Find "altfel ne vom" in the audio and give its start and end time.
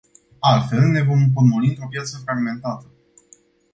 0.39-1.21